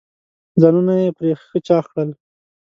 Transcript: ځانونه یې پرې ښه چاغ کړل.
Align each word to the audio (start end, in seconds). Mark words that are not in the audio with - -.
ځانونه 0.61 0.93
یې 1.01 1.09
پرې 1.17 1.31
ښه 1.45 1.57
چاغ 1.67 1.85
کړل. 1.91 2.09